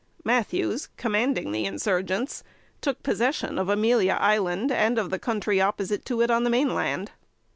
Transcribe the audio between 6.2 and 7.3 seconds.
it on the main land.